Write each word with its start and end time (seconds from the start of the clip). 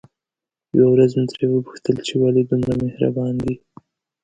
يوه 0.77 0.89
ورځ 0.93 1.11
مې 1.17 1.25
ترې 1.31 1.45
وپوښتل 1.49 1.95
چې 2.07 2.13
ولې 2.21 2.43
دومره 2.49 2.73
مهربانه 2.85 3.39
دي؟ 3.47 3.55